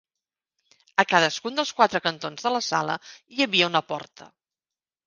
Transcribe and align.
A 1.03 1.05
cadascun 1.11 1.59
dels 1.59 1.75
quatre 1.81 2.01
cantons 2.09 2.49
de 2.49 2.55
la 2.57 2.63
sala 2.71 2.97
hi 3.37 3.47
havia 3.49 3.73
una 3.75 3.85
porta. 3.95 4.33